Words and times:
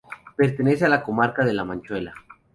Pertenece 0.35 0.83
a 0.85 0.89
la 0.89 1.03
comarca 1.03 1.45
de 1.45 1.53
la 1.53 1.63
Manchuela. 1.63 2.11